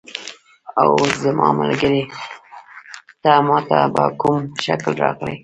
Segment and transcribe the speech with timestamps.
[0.81, 2.01] اوه زما ملګری،
[3.21, 5.35] ته ما ته په کوم شکل راغلې؟